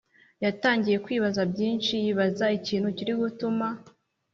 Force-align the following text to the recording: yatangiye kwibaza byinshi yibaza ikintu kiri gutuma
yatangiye 0.43 0.97
kwibaza 1.05 1.41
byinshi 1.51 1.93
yibaza 2.03 2.45
ikintu 2.59 2.87
kiri 2.97 3.13
gutuma 3.21 3.67